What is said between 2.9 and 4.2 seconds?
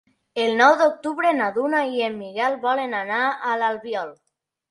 anar a l'Albiol.